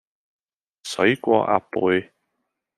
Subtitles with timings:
[0.83, 1.59] 水過鴨
[2.01, 2.11] 背